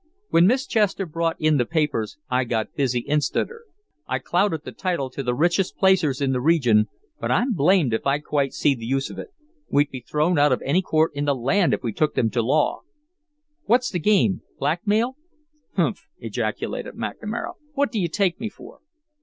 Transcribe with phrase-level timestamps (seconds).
[0.29, 3.65] When Miss Chester brought in the papers I got busy instanter.
[4.07, 6.87] I clouded the title to the richest placers in the region,
[7.19, 9.27] but I'm blamed if I quite see the use of it.
[9.69, 12.41] We'd be thrown out of any court in the land if we took them to
[12.41, 12.81] law.
[13.65, 15.17] What's the game blackmail?"
[15.75, 17.53] "Humph!" ejaculated McNamara.
[17.75, 18.79] "What do you take me for?"